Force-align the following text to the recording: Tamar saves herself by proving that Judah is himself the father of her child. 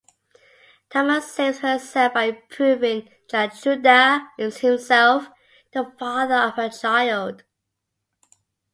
Tamar 0.89 1.21
saves 1.21 1.59
herself 1.59 2.15
by 2.15 2.31
proving 2.31 3.07
that 3.29 3.53
Judah 3.61 4.31
is 4.39 4.57
himself 4.57 5.29
the 5.73 5.93
father 5.99 6.33
of 6.33 6.55
her 6.55 6.69
child. 6.69 7.43